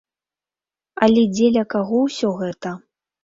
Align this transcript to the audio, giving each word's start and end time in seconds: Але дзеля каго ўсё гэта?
Але 1.07 1.25
дзеля 1.35 1.63
каго 1.75 2.01
ўсё 2.07 2.33
гэта? 2.43 2.73